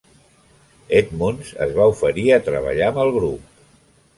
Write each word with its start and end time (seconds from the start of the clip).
Edmunds 0.99 1.51
es 1.67 1.75
va 1.81 1.87
oferir 1.91 2.25
a 2.33 2.41
treballar 2.49 2.89
amb 2.91 2.99
el 3.05 3.15
grup. 3.19 3.57